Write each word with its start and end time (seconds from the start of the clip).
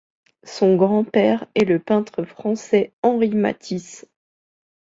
Son 0.47 0.77
grand-père 0.77 1.45
est 1.53 1.63
le 1.65 1.77
peintre 1.77 2.23
français 2.23 2.91
Henri 3.03 3.29
Matisse. 3.29 4.07